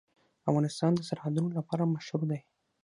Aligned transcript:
افغانستان 0.49 0.91
د 0.95 1.01
سرحدونه 1.09 1.49
لپاره 1.57 1.91
مشهور 1.93 2.21
دی. 2.31 2.39